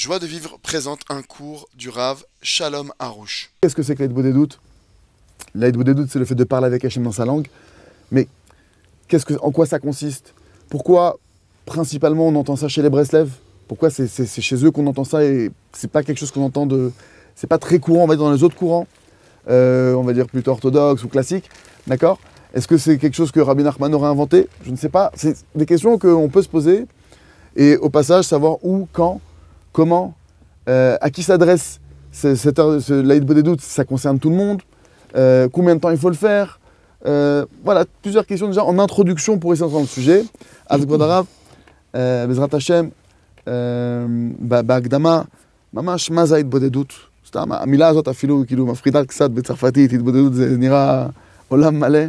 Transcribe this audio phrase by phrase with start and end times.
[0.00, 3.50] Joie de vivre présente un cours du Rav Shalom Harouche.
[3.60, 4.58] Qu'est-ce que c'est que l'aide des doutes?
[5.54, 7.48] L'aide des doutes, c'est le fait de parler avec Hachem dans sa langue.
[8.10, 8.26] Mais
[9.08, 10.32] qu'est-ce que, en quoi ça consiste?
[10.70, 11.18] Pourquoi,
[11.66, 13.30] principalement, on entend ça chez les Breslev?
[13.68, 14.08] Pourquoi c'est,
[14.40, 16.92] chez eux qu'on entend ça et c'est pas quelque chose qu'on entend de.
[17.34, 18.86] C'est pas très courant, on va dire, dans les autres courants,
[19.50, 21.50] euh, on va dire plutôt orthodoxes ou classiques,
[21.86, 22.18] d'accord?
[22.54, 24.48] Est-ce que c'est quelque chose que Rabbi Nachman aurait inventé?
[24.64, 25.12] Je ne sais pas.
[25.14, 26.86] C'est des questions qu'on peut se poser
[27.54, 29.20] et au passage savoir où, quand,
[29.71, 30.13] comment,
[30.69, 31.79] euh, à qui s'adresse
[32.11, 32.59] cette
[32.89, 34.61] l'aide des doutes, ça concerne tout le monde,
[35.15, 36.59] euh, combien de temps il faut le faire,
[37.05, 40.25] euh, voilà, plusieurs questions déjà en introduction pour essayer d'entendre le sujet.
[40.69, 41.25] אז כבוד הרב,
[41.93, 42.87] בעזרת השם,
[44.39, 45.21] בהקדמה,
[45.73, 46.93] ממש מה זה ההתבודדות?
[47.27, 51.07] סתם, המילה הזאת אפילו כאילו מפחידה קצת בצרפתית, התבודדות זה נראה
[51.47, 51.99] עולם מלא.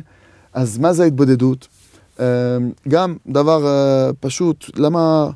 [0.53, 1.69] אז מה זה ההתבודדות?
[2.89, 3.61] גם דבר
[4.21, 5.31] פשוט, למה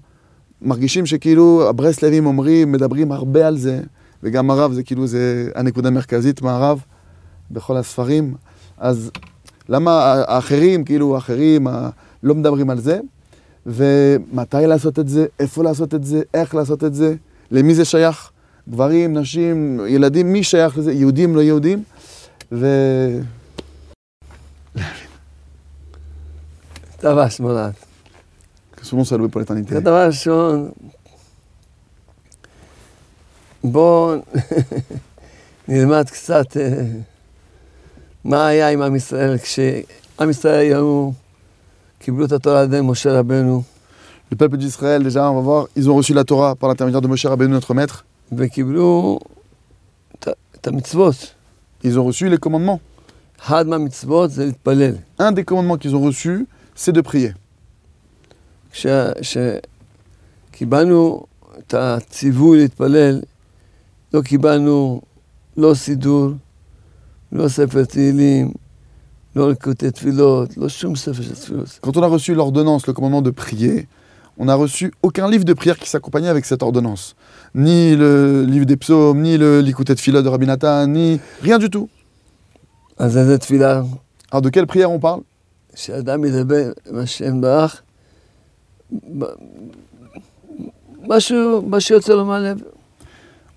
[0.61, 3.81] מרגישים שכאילו הברסלבים אומרים, מדברים הרבה על זה,
[4.23, 6.81] וגם הרב זה כאילו, זה הנקודה המרכזית מהרב
[7.51, 8.35] בכל הספרים.
[8.77, 9.11] אז
[9.69, 9.91] למה
[10.27, 11.67] האחרים, כאילו האחרים,
[12.23, 12.99] לא מדברים על זה?
[13.65, 17.15] ומתי לעשות את זה, איפה לעשות את זה, איך לעשות את זה,
[17.51, 18.31] למי זה שייך?
[18.69, 21.83] גברים, נשים, ילדים, מי שייך לזה, יהודים, לא יהודים?
[22.51, 22.67] ו...
[27.03, 27.69] דבר שמאלן.
[28.84, 29.80] Souvent salué pour l'éternité.
[29.80, 30.70] דבר ראשון,
[33.64, 34.14] בואו
[35.68, 36.56] נלמד קצת
[38.24, 41.10] מה היה עם עם ישראל כשעם ישראל היו,
[41.98, 43.62] קיבלו את התורה על ידי משה רבנו.
[44.32, 47.08] Le peuple d'Israël, déjà, on va voir, ils ont reçu la Torah par l'intermédiaire de
[47.08, 48.04] Moshe Rabbeinu, notre maître.
[48.32, 49.18] וקיבלו
[50.18, 51.34] את המצוות.
[51.82, 52.78] Ils ont reçu les commandements.
[53.40, 54.94] אחד מהמצוות זה להתפלל.
[55.20, 57.32] Un des commandements qu'ils ont reçus, c'est de prier.
[60.50, 61.24] כשקיבלנו
[61.58, 63.20] את הציווי להתפלל,
[64.14, 65.00] לא קיבלנו
[65.56, 66.30] לא סידור,
[67.32, 68.52] לא ספר תהילים,
[69.36, 71.78] לא לקוטי תפילות, לא שום ספר של תפילות.
[71.82, 73.86] Quand on a reçu l'ordonnance, le commandement de prier,
[74.38, 77.14] on n'a reçu aucun livre de prière qui s'accompagnait avec cette ordonnance.
[77.54, 81.68] Ni le livre des psaumes, ni le Likoutet Philo de Rabbi Nathan, ni rien du
[81.70, 81.88] tout.
[82.98, 83.82] אז איזה תפילה?
[84.32, 85.22] Alors de quelle prière on parle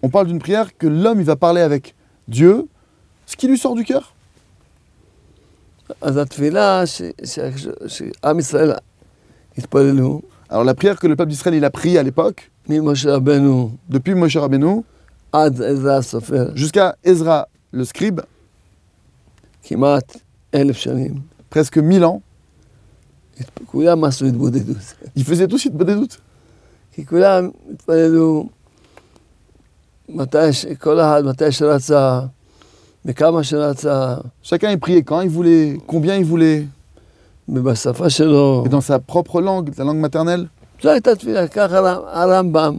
[0.03, 1.94] On parle d'une prière que l'homme il va parler avec
[2.28, 2.66] Dieu,
[3.27, 4.15] ce qui lui sort du cœur?
[10.50, 14.83] Alors la prière que le peuple d'Israël a priée à l'époque, depuis Moshe Rabbeinu,
[16.55, 18.21] jusqu'à Ezra le scribe,
[21.50, 22.22] presque mille ans,
[23.68, 24.78] כולם עשו התבודדות.
[25.18, 26.18] ils faisaient tous des doutes.
[26.94, 28.50] כי כולם התפללו
[30.09, 32.19] מתי, ש- כל אחד מתי שרצה,
[33.06, 36.66] וכמה שרצה, Chacun il priait quand il voulait, combien il voulait,
[37.50, 38.64] ובשפה שלו.
[38.66, 40.47] et dans sa propre langue, la langue maternelle.
[40.84, 42.78] זו הייתה תפילה, ככה הרמ- הרמב"ם,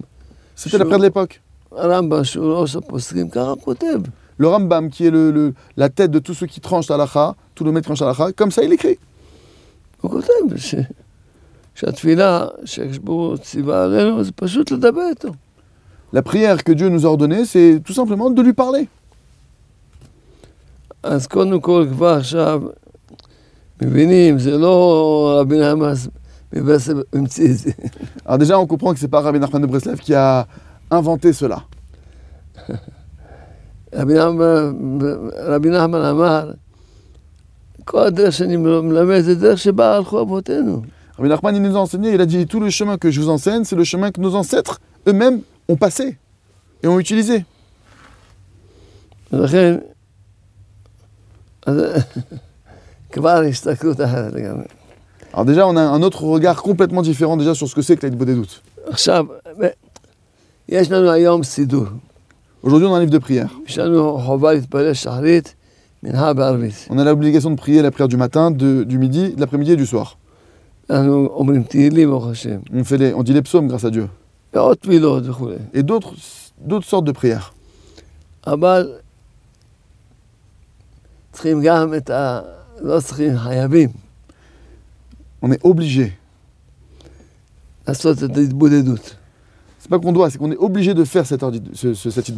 [0.56, 1.38] C'était la prière de l'époque.
[1.72, 4.00] הרמב"ם שהוא ראש הפוסקים, ככה כותב.
[4.40, 7.62] Le Rambam, qui est le, le- la tête de tous ceux qui tranchent l'alacha, tout
[7.64, 8.98] le maître tranche l'alacha, comme ça il écrit.
[10.00, 10.74] הוא כותב ש...
[11.74, 15.28] שהתפילה שהקדוש ציווה עלינו זה פשוט לדבר איתו.
[16.12, 18.86] La prière que Dieu nous a ordonnée, c'est tout simplement de lui parler.
[21.02, 22.62] אז קודם כל כבר עכשיו
[23.82, 25.92] מבינים, זה לא רבי נחמן
[26.52, 27.70] מברסלב המציא את זה.
[28.26, 30.46] Alors déjà, on comprend que c'est pas Rabbi Nachman de Breslev qui a
[30.90, 31.58] inventé cela.
[33.94, 34.98] רבי נחמן,
[35.46, 36.52] רבי נחמן אמר,
[37.88, 40.82] כל הדרך שאני מלמד זה דרך שבה הלכו אבותינו.
[41.16, 43.28] Rabbi Nachman, il nous a enseigné, il a dit, tout le chemin que je vous
[43.28, 46.18] enseigne, c'est le chemin que nos ancêtres eux-mêmes ont passé
[46.82, 47.44] et ont utilisé.
[49.32, 49.76] ולכן,
[51.66, 51.80] אז
[53.12, 54.64] כבר הסתכלות אחרת לגמרי.
[55.32, 58.06] Alors déjà, on a un autre regard complètement différent déjà sur ce que c'est que
[58.06, 58.60] la des doutes.
[58.86, 59.26] עכשיו,
[60.68, 61.86] יש לנו היום סידור.
[62.62, 63.50] Aujourd'hui, on a un livre de prière.
[66.89, 69.85] On a l'obligation de prier la prière du matin, du midi, de l'après-midi et du
[69.85, 70.17] soir.
[70.89, 71.45] On,
[73.23, 74.07] dit les psaumes grâce à Dieu.
[75.73, 76.15] Et d'autres,
[76.83, 77.53] sortes de prières.
[85.41, 86.13] On est obligé.
[89.79, 92.37] C'est pas qu'on doit, c'est qu'on est obligé de faire cette, cette, cette, cette, cette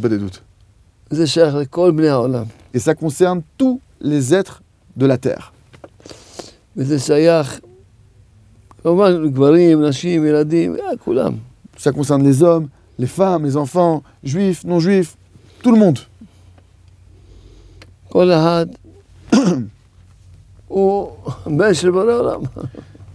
[2.72, 4.62] et ça concerne tous les êtres
[4.96, 5.52] de la terre.
[11.76, 12.68] Ça concerne les hommes,
[12.98, 15.16] les femmes, les enfants, juifs, non-juifs,
[15.62, 15.98] tout le monde.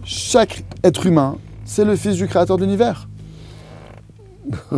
[0.03, 3.07] Chaque être humain, c'est le fils du créateur de l'univers.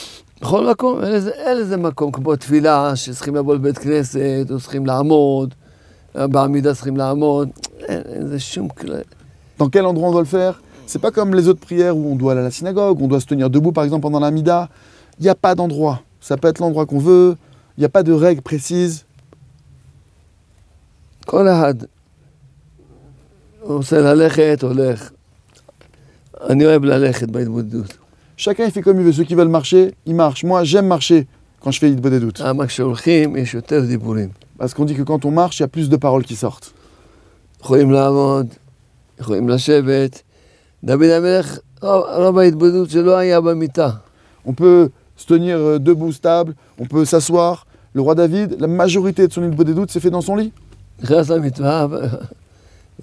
[0.40, 4.86] בכל מקום, אין לזה, אין לזה מקום, כמו תפילה, שצריכים לבוא לבית כנסת, או צריכים
[4.86, 5.54] לעמוד,
[6.14, 7.48] בעמידה צריכים לעמוד,
[7.78, 9.02] אין, אין לזה שום כלל.
[9.58, 12.16] Dans quel endroit on doit le faire C'est pas comme les autres prières où on
[12.16, 14.68] doit aller à la synagogue, on doit se tenir debout par exemple pendant la mida.
[15.18, 16.02] Il n'y a pas d'endroit.
[16.20, 17.36] Ça peut être l'endroit qu'on veut.
[17.76, 19.04] Il n'y a pas de règles précises.
[21.26, 21.74] כל אחד
[23.60, 25.10] רוצה ללכת, הולך.
[26.50, 27.99] אני אוהב ללכת בהתמודדות.
[28.41, 29.13] Chacun il fait comme il veut.
[29.13, 30.43] Ceux qui veulent marcher, ils marchent.
[30.43, 31.27] Moi, j'aime marcher
[31.59, 32.41] quand je fais Yidbo des doutes.
[34.57, 36.73] Parce qu'on dit que quand on marche, il y a plus de paroles qui sortent.
[44.43, 47.67] On peut se tenir euh, debout stable, on peut s'asseoir.
[47.93, 50.51] Le roi David, la majorité de son Yidbo des doutes s'est fait dans son lit.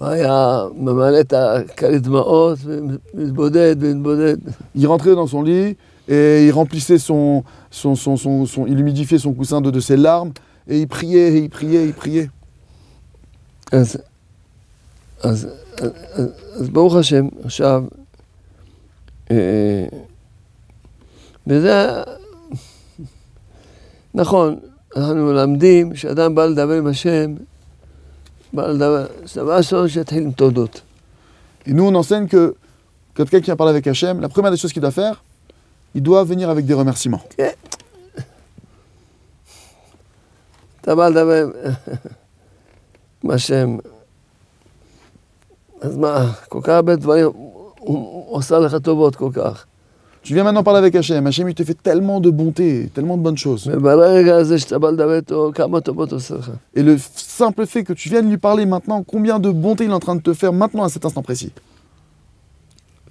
[0.00, 4.36] ו- והיה ממלא את הכרית דמעות ומתבודד ומתבודד.
[4.76, 5.76] Il rentrait dans son lit
[6.08, 9.96] et il remplissait son, son, son, son, son- il humidifiait son coussin de, de ses
[9.96, 10.32] larmes
[10.68, 12.28] et il priait, et il priait, il priait.
[13.72, 13.96] אז,
[15.22, 15.48] אז,
[15.78, 16.28] אז, אז,
[16.60, 17.84] אז ברוך השם, עכשיו,
[19.30, 19.86] אה,
[21.46, 22.02] וזה,
[24.14, 24.58] נכון,
[24.96, 27.34] אנחנו מלמדים שאדם בא לדבר עם השם,
[31.65, 32.55] Et nous, on enseigne que
[33.13, 35.23] quand quelqu'un qui a parlé avec Hachem, la première des choses qu'il doit faire,
[35.93, 37.21] il doit venir avec des remerciements.
[50.21, 51.25] Tu viens maintenant parler avec Hachem.
[51.27, 53.71] Hachem, il te fait tellement de bonté, tellement de bonnes choses.
[56.75, 59.93] Et le simple fait que tu viennes lui parler maintenant, combien de bonté il est
[59.93, 61.53] en train de te faire maintenant à cet instant précis?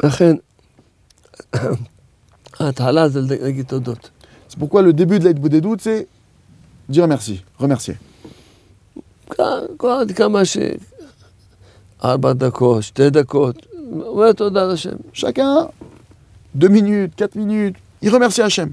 [4.49, 6.09] C'est pourquoi le début de l'Aïd Boudedou, c'est
[6.89, 7.97] dire merci, remercier.
[15.13, 15.71] Chacun
[16.56, 18.70] deux minutes, quatre minutes, il remercie Hachem.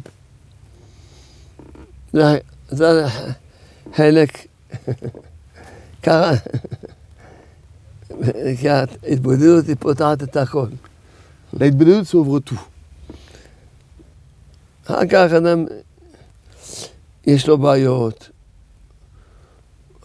[2.12, 2.38] זה-
[2.68, 3.04] זה
[3.94, 4.46] חלק,
[6.02, 6.30] ככה,
[8.60, 10.66] כי ההתבודדות היא פותחת את הכל.
[11.54, 12.60] L'aide des doutes, ça ouvre tout.
[14.86, 15.64] אחר כך אדם,
[17.26, 18.28] יש לו בעיות,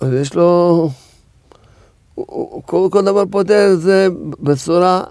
[0.01, 0.41] אז יש לו,
[2.15, 4.07] הוא- הוא- כל, כל דבר פותר את זה
[4.39, 5.03] בצורה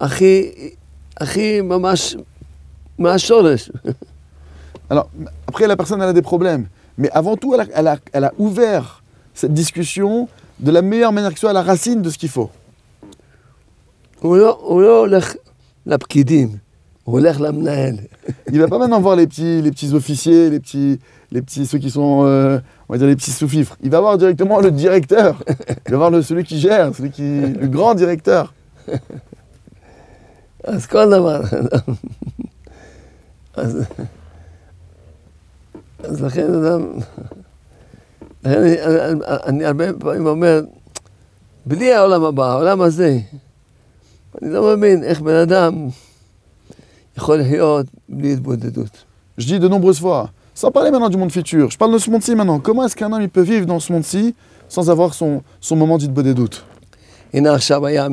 [0.00, 0.50] הכי,
[1.20, 2.16] הכי ממש
[2.98, 3.70] מהשורש.
[4.90, 5.08] Alors,
[5.46, 6.66] après, la personne, elle a des problèmes.
[6.98, 9.02] Mais avant tout, elle a, elle a- elle a ouvert
[9.34, 10.28] cette discussion
[10.58, 12.50] de la meilleure manière qui soit à la racine de ce qu'il faut.
[14.22, 15.34] הוא לא, הוא לא הולך
[15.86, 16.48] לפקידים,
[17.04, 17.94] הוא הולך למנהל.
[18.52, 20.98] Il va pas maintenant voir les petits, les petits officiers, les petits,
[21.32, 23.76] les petits, ceux qui sont, euh, on va dire les petits sous-fifres.
[23.82, 25.42] Il va voir directement le directeur.
[25.86, 27.22] Il va voir le, celui qui gère, celui qui,
[27.62, 28.52] le grand directeur.
[30.64, 31.40] אז כל דבר.
[33.54, 33.78] אז,
[35.98, 36.82] אז לכן אדם,
[38.44, 40.60] לכן אני, אני, אני הרבה פעמים אומר,
[41.66, 43.18] בלי העולם הבא, העולם הזה,
[44.42, 45.88] אני לא מבין איך בן אדם
[47.16, 49.04] יכול לחיות בלי התבודדות.
[49.38, 52.10] Je dis de nombreuses fois, sans parler maintenant du monde futur, je parle de ce
[52.10, 52.60] monde-ci maintenant.
[52.60, 54.34] Comment est-ce qu'un homme il peut vivre dans ce monde-ci
[54.68, 56.64] sans avoir son, son moment dit de doute
[57.32, 58.06] הנה עכשיו היה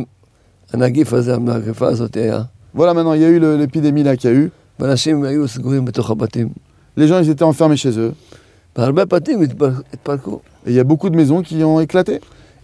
[0.73, 2.41] הנגיף הזה, המגפה הזאת היה,
[2.75, 4.49] Voilà, maintenant, il y a eu le- l'épidémie là qu'il y a eu.
[4.79, 6.49] ואנשים היו סגורים בתוך הבתים.
[6.97, 8.11] Les gens, ils étaient enfermés chez eux.
[8.75, 10.39] והרבה בתים התפר- התפרקו.
[10.65, 12.19] Et il y a beaucoup de maisons qui ont éclaté,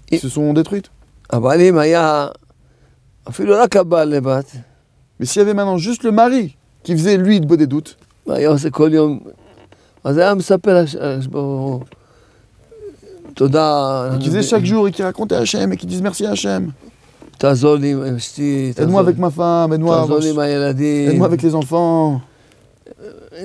[0.07, 0.89] qui Et- se sont détruites.
[1.33, 2.27] אבל אם היה
[3.29, 4.41] אפילו רק הבעל לבד,
[5.19, 7.95] Mais s'il y avait maintenant juste le mari qui faisait lui de doute,
[8.27, 9.19] מה היה עושה כל יום?
[10.03, 11.79] אז היה מספר הקדוש ברוך הוא,
[13.33, 16.31] תודה, qui faisait chaque jour et qui racontait à Hachem et qui disait merci à
[16.31, 16.71] Hachem.
[17.37, 21.41] תעזור לי עם אשתי, Aide-moi avec ma femme, aide-moi תעזור לי עם הילדים, aide avec
[21.43, 22.19] les enfants,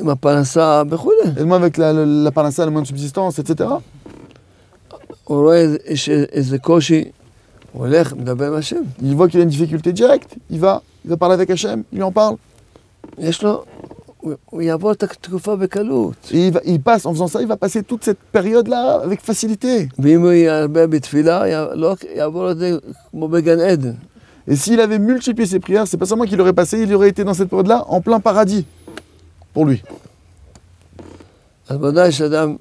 [0.01, 1.17] עם הפרנסה וכולי.
[1.37, 3.65] Aide-moi avec la, la, la parnassa, le moyen de subsistance, etc.
[5.25, 7.05] הוא רואה איזה- יש איזה קושי,
[7.73, 8.77] הוא הולך, מדבר עם השם.
[9.01, 11.97] Il voit qu'il a une difficulté directe, il va, il va parler avec Hachem, il
[11.99, 12.37] lui en parle.
[13.19, 13.65] יש לו,
[14.23, 16.31] הוא- הוא יעבור את התקופה בקלות.
[16.33, 19.21] Et il, va- il passe, en faisant ça, il va passer toute cette période-là avec
[19.23, 19.89] facilité.
[19.99, 22.77] ואם הוא יהיה הרבה בתפילה, י- לא יעבור את זה
[23.11, 23.93] כמו בגן עדן.
[24.51, 27.23] Et s'il avait multiplié ses prières, c'est pas seulement qu'il aurait passé, il aurait été
[27.23, 28.65] dans cette période-là en plein paradis.
[29.55, 29.83] Pour lui.
[31.69, 32.57] אז ודאי שאדם,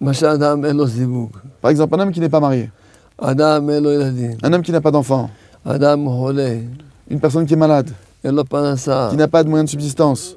[0.00, 1.30] למשל אדם אין לו זיווג,
[1.62, 2.68] Par exemple, un homme qui n'est pas marié,
[3.18, 5.28] אדם אין לו ילדים, un homme qui n'a pas d'enfant,
[5.64, 6.50] אדם חולה,
[7.10, 7.90] une personne qui est malade,
[8.24, 10.36] אין לו פרנסה, qui n'a pas de moyens de subsistance,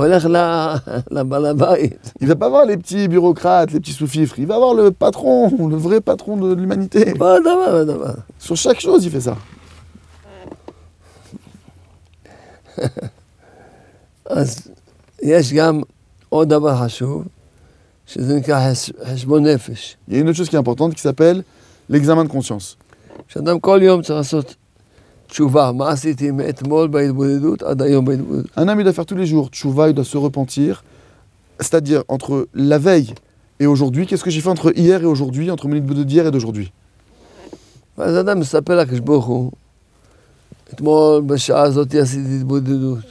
[0.00, 2.12] הוא הוא הולך לא לפקידים, הוא הולך ל- לבעל הבית.
[2.22, 5.68] Il va pas voir les petits bureaucrates, les petits sous-fifres, il va voir le patron,
[5.68, 7.12] le vrai patron de l'humanité.
[7.18, 8.14] כל דבר ודבר.
[8.40, 9.36] Sur chaque chose, il fait ça.
[14.26, 14.68] אז
[15.22, 15.80] יש גם
[16.28, 17.24] עוד דבר חשוב,
[18.06, 19.96] שזה נקרא חש- חשבון נפש.
[20.08, 21.42] Il y a une autre chose qui est importante qui s'appelle
[21.90, 22.76] l'examen de conscience.
[23.28, 24.54] שאדם כל יום צריך לעשות
[25.30, 28.58] תשובה, מה עשיתי מאתמול בהתבודדות עד היום בהתבודדות.
[28.58, 30.84] Un homme, il doit faire tous les jours tchouva, il doit se repentir.
[31.60, 33.14] C'est-à-dire, entre la veille
[33.60, 36.30] et aujourd'hui, qu'est-ce que j'ai fait entre hier et aujourd'hui, entre minute de d'hier et
[36.30, 36.70] d'aujourd'hui
[37.98, 39.52] ואז אדם מספר לקדוש ברוך הוא,
[40.74, 43.04] אתמול בשעה הזאת עשיתי התבודדות.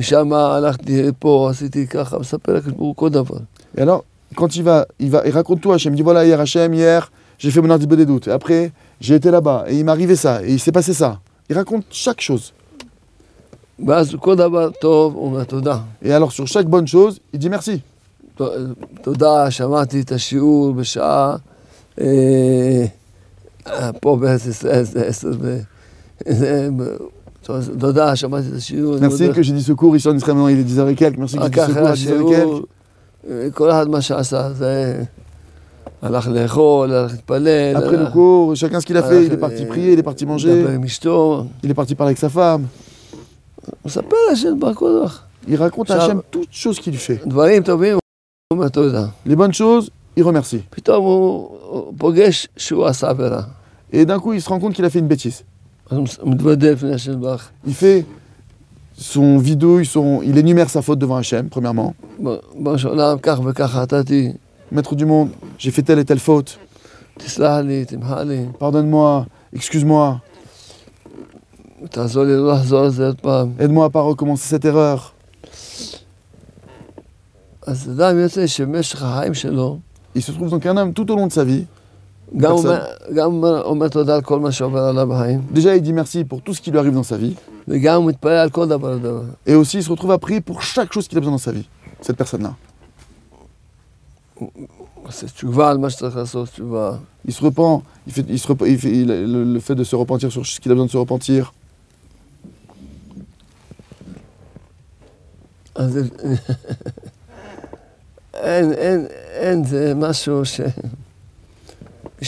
[0.00, 3.38] משם הלכתי פה, עשיתי ככה, מספר לקדוש ברוך הוא כל דבר.
[3.76, 5.92] Et alors, quand il va, il va, il raconte tout à Hachem.
[5.92, 8.28] Il dit voilà, hier Hachem, hier, j'ai fait mon article des doutes.
[8.28, 11.19] Et après, j'ai été là-bas, et il m'est arrivé ça, et il s'est passé ça.
[11.49, 12.53] Il raconte chaque chose.
[16.01, 17.81] Et alors, sur chaque bonne chose, il dit merci.
[29.01, 31.17] Merci que j'ai dit secours, Israël, il est 10h et quelques.
[31.17, 32.67] Merci que j'ai dit secours 10h et quelques.
[36.02, 39.32] הלך לאכול, הלך להתפלל, Après le הלך cours, chacun ce qu'il a Ah, fait, il
[39.32, 41.44] est euh, parti prier, il est parti לדבר manger, עם אשתו.
[41.64, 42.62] il est parti parler avec sa femme.
[43.66, 45.08] הוא מספר לשם בר כל דבר.
[45.48, 47.26] Il raconte à Ça- Hachem toutes choses qu'il fait.
[47.26, 48.00] דברים טובים, הוא
[48.58, 49.06] אומר תודה.
[49.26, 50.62] Les bonnes choses, il remercie.
[50.70, 53.42] פתאום הוא הוא פוגש שהוא עשה עבירה.
[53.92, 55.42] Et d'un coup, il se rend compte qu'il a fait une bêtise.
[55.90, 57.50] אז הוא מתוודה לפני השם ברך.
[57.66, 58.04] Il fait
[59.00, 60.20] son vidouille, son...
[60.22, 61.94] il énumère sa faute devant Hachem, premièrement.
[64.73, 66.59] Maître du monde, j'ai fait telle et telle faute.
[68.59, 70.19] Pardonne-moi, excuse-moi.
[73.59, 75.13] Aide-moi à pas recommencer cette erreur.
[80.15, 81.67] Il se trouve donc un homme tout au long de sa vie,
[85.51, 87.35] Déjà, il dit merci pour tout ce qui lui arrive dans sa vie.
[89.45, 91.51] Et aussi, il se retrouve à prier pour chaque chose qu'il a besoin dans sa
[91.51, 91.67] vie,
[92.01, 92.55] cette personne-là.
[95.02, 96.96] עושה תשובה על מה שצריך לעשות תשובה.
[97.28, 99.84] Il se repent, il fait, il se rep- il fait- il- le, le fait de
[99.84, 101.52] se repentir sur ce qu'il a besoin de se repentir.
[105.74, 106.08] אז זה-
[108.34, 110.60] אין, אין, אין, זה משהו ש...
[112.20, 112.26] מי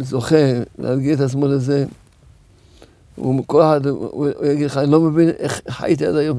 [0.00, 0.36] שזוכה
[0.78, 1.84] להרגיע את עצמו לזה,
[3.16, 6.38] הוא, כל אחד, הוא, הוא יגיד לך, אני לא מבין איך חייתי עד היום.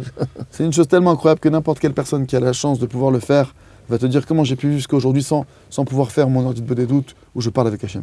[0.54, 3.12] C'est une chose tellement incroyable que n'importe quelle personne qui a la chance de pouvoir
[3.12, 3.54] le faire
[3.89, 6.85] va te dire comment j'ai pu jusqu'à aujourd'hui sans, sans pouvoir faire mon audit de
[6.85, 8.03] doutes où je parle avec Hachem.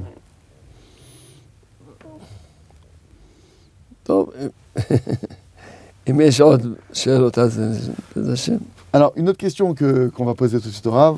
[8.93, 11.17] Alors, une autre question que, qu'on va poser tout de suite au Rav,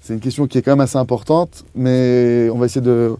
[0.00, 3.16] c'est une question qui est quand même assez importante, mais on va essayer de.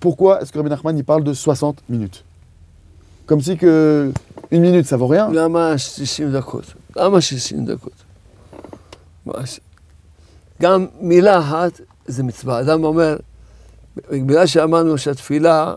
[0.00, 2.24] Pourquoi est-ce que Rabbi Nachman il parle de 60 minutes
[3.24, 4.12] Comme si que
[4.50, 5.30] une minute ça vaut rien.
[10.61, 12.59] גם מילה אחת זה מצווה.
[12.59, 13.17] אדם אומר,
[14.11, 15.73] בגלל שאמרנו שהתפילה,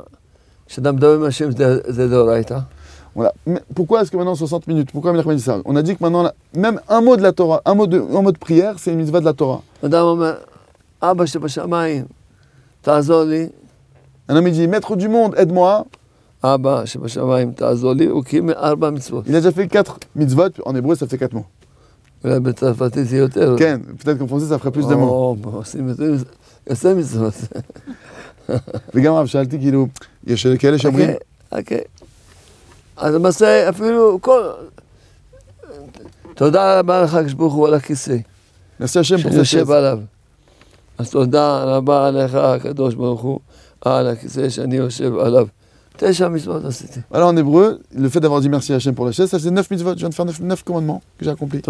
[0.66, 2.58] שאדם מדבר עם השם זה זה דאורייתא.
[3.16, 3.32] Voilà.
[3.48, 5.96] Mais pourquoi est-ce que maintenant 60 minutes Pourquoi Rabbi Nachman dit ça On a dit
[5.96, 8.38] que maintenant, la- même un mot de la Torah, un mot de, un mot de
[8.38, 9.62] prière, c'est une mitzvah de la Torah.
[9.84, 10.34] אדם אומר,
[11.02, 12.04] אבא שבשמיים,
[12.82, 13.48] תעזור לי.
[14.28, 15.84] Un homme il dit Maître du monde, aide-moi.
[16.44, 18.06] אבא שבשמיים, תעזור לי.
[18.06, 19.24] הוא קיבל ארבע מצוות.
[19.26, 21.44] Il a déjà fait 4 mitzvot, en hébreu ça fait 4 mots.
[22.25, 23.55] אולי בצרפתית זה יותר.
[23.57, 25.01] Français ça ferait plus de mots.
[25.01, 26.13] או, עושים יותר-
[26.69, 27.33] עושה מצוות.
[28.93, 29.87] וגם הרב, שאלתי כאילו,
[30.27, 31.75] יש כאלה שאומרים, חכה, חכה.
[32.97, 34.43] אז למעשה אפילו כל...
[36.35, 38.17] תודה רבה לך, הקדוש ברוך הוא, על הכיסא
[38.81, 39.71] merci Hachem pour שאני יושב.
[39.71, 39.99] עליו.
[40.97, 43.39] אז תודה רבה לך, הקדוש ברוך הוא,
[43.81, 45.47] על הכיסא שאני יושב עליו.
[47.11, 49.51] Alors en hébreu, le fait d'avoir dit merci à Hachem pour la chaise, ça c'est
[49.51, 49.91] 9 mitzvot.
[49.93, 51.61] Je viens de faire 9, 9 commandements que j'ai accomplis.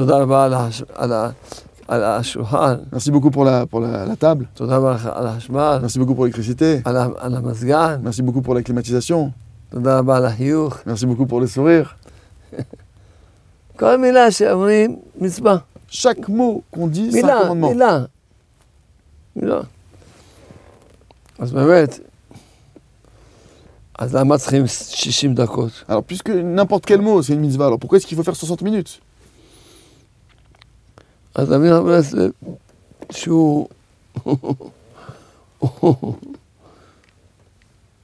[2.91, 4.47] Merci beaucoup pour la, pour la, la table.
[5.81, 6.81] Merci beaucoup pour l'électricité.
[8.01, 9.31] Merci beaucoup pour la climatisation.
[10.85, 11.97] Merci beaucoup pour le sourire.
[15.89, 17.67] Chaque mot qu'on dit, c'est un commandement.
[25.88, 28.62] Alors, puisque n'importe quel mot, c'est une mitzvah, alors pourquoi est-ce qu'il faut faire 60
[28.62, 29.00] minutes
[31.34, 32.30] אז אמיר ברסלב,
[33.10, 33.68] שהוא...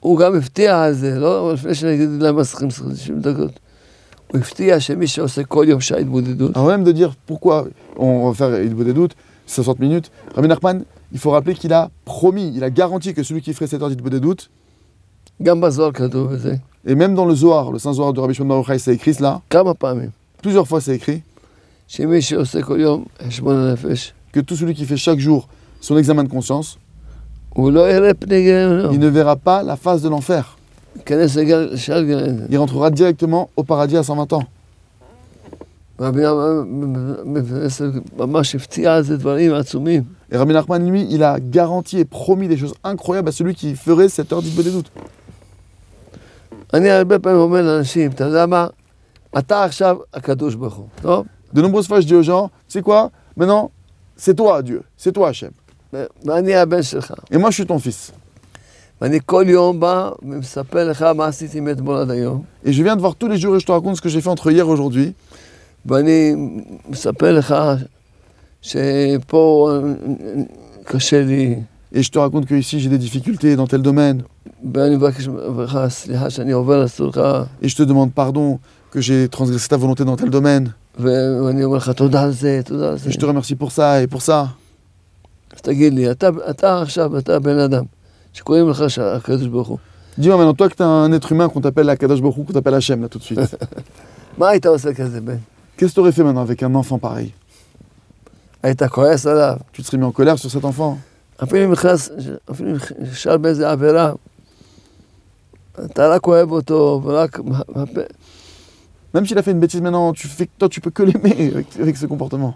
[0.00, 3.60] הוא גם הפתיע על זה, לא לפני שאני אגיד למה צריכים 60 דקות.
[4.26, 7.66] הוא הפתיע שמי שעושה כל יום שעה התבודדות, Avant même de dire pourquoi
[7.96, 9.14] on va faire il des doutes,
[9.46, 13.42] 60 minutes, Rabbi Nachman, il faut rappeler qu'il a promis, il a garanti que celui
[13.42, 14.50] qui ferait cette heure des doutes,
[15.42, 16.54] גם בזוהר כתוב את זה,
[16.86, 19.14] et même dans le Zohar, le Saint Zohar de Rabbi Shimon Bar Yochai, c'est écrit
[19.14, 20.10] cela, כמה פעמים,
[20.42, 21.20] plusieurs fois c'est écrit,
[21.88, 25.48] שמי שעושה כל יום חשבון הנפש, que tout celui qui fait chaque jour
[25.80, 26.76] son examen de conscience,
[27.54, 30.42] הוא לא יראה פני גיהנום, il ne verra pas la face de l'enfer.
[30.96, 32.46] ייכנס לגל- לשער גן עדן.
[32.50, 34.42] Il rentrera directement au paradis à 120 ans.
[36.00, 36.22] רבי
[37.50, 40.02] ברסלב ממש הפתיע על זה דברים עצומים.
[40.32, 43.74] Et Rabbi Nachman, lui, il a garanti et promis des choses incroyables à celui qui
[43.76, 44.90] ferait cette heure des doutes.
[46.74, 48.66] אני הרבה פעמים אומר לאנשים, אתה יודע מה?
[49.38, 51.26] אתה עכשיו הקדוש ברוך הוא, טוב?
[51.54, 53.70] De nombreuses fois, je dis aux gens, tu sais quoi Maintenant,
[54.16, 55.52] c'est toi Dieu, c'est toi Hachem.
[55.92, 57.14] ו- ואני הבן שלך.
[57.32, 58.12] Et moi, je suis ton fils.
[59.00, 63.00] ואני כל יום בא ומספר לך מה עשיתי מאתמול עד היום, Et je viens de
[63.00, 64.70] voir tous les jours et je te raconte ce que j'ai fait entre hier et
[64.70, 65.12] aujourd'hui.
[65.86, 66.34] ואני
[66.88, 67.54] מספר לך
[68.62, 69.70] שפה
[70.84, 71.54] קשה לי,
[71.93, 74.23] et je te raconte que ici j'ai des difficultés dans tel domaine.
[77.61, 78.59] Et je te demande pardon
[78.91, 80.73] que j'ai transgressé ta volonté dans tel domaine.
[83.05, 84.49] Et je te remercie pour ça et pour ça.
[90.17, 92.73] Dis-moi maintenant, toi que tu es un être humain qu'on t'appelle Akadosh Baruch qu'on t'appelle
[92.75, 93.39] Hachem là tout de suite.
[95.77, 97.33] Qu'est-ce que tu aurais fait maintenant avec un enfant pareil?
[99.71, 100.99] Tu te serais mis en colère sur cet enfant?
[101.42, 102.10] אפילו אם נכנס,
[102.50, 104.12] אפילו אם נשאר באיזה עבירה,
[105.84, 107.38] אתה רק אוהב אותו, ורק...
[107.38, 108.12] מהפה-
[109.14, 111.66] Même s'il a fait une bêtise maintenant, tu fais, toi tu peux que l'aimer avec,
[111.80, 112.52] avec ce comportement.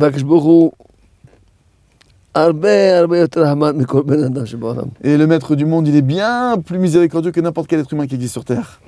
[0.00, 0.72] והקדוש ברוך הוא
[2.34, 4.84] הרבה הרבה יותר רחמן מכל בן אדם שבעולם.
[5.04, 8.06] Et le maître du monde, il est bien plus miséricordieux que n'importe quel être humain
[8.06, 8.78] qui existe sur terre.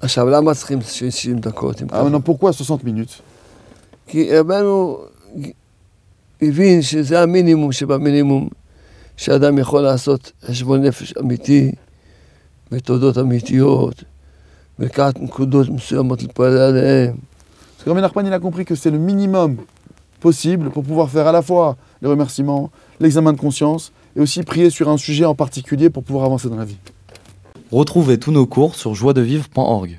[0.00, 1.82] עכשיו, למה צריכים 60 דקות?
[1.82, 2.02] אם Ah ככה?
[2.02, 3.20] maintenant, pourquoi 60 minutes
[4.06, 4.98] כי רבנו
[6.42, 8.48] הבין שזה המינימום שבמינימום
[9.16, 11.72] שאדם יכול לעשות חשבון נפש אמיתי
[12.72, 14.04] ותודות אמיתיות
[14.78, 17.14] ולקחת נקודות מסוימות להתפלל עליהן.
[17.82, 19.56] Parce que Rabbi Nachman, il a compris que c'est le minimum
[20.20, 24.70] possible pour pouvoir faire à la fois les remerciements, l'examen de conscience et aussi prier
[24.70, 26.78] sur un sujet en particulier pour pouvoir avancer dans la vie.
[27.72, 29.98] Retrouvez tous nos cours sur joiedevivre.org.